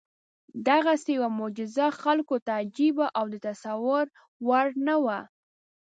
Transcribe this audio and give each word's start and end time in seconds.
دغسې 0.67 1.09
یوه 1.17 1.29
معجزه 1.39 1.87
خلکو 2.01 2.35
ته 2.45 2.51
عجیبه 2.61 3.07
او 3.19 3.25
د 3.33 3.35
تصور 3.47 4.05
وړ 4.47 4.67
نه 4.87 4.95
وه. 5.03 5.19